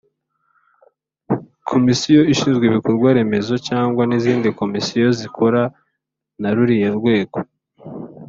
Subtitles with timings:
[1.69, 5.61] Komisiyo ishinzwe Ibikorwa Remezo cyazngwa nizindi komisiyo zikora
[6.41, 7.37] naruriya rwego.